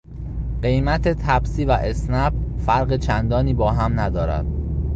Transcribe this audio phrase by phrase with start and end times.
[0.61, 4.45] قیمت تپسی و اسنپ فرق چندانی با هم ندارد.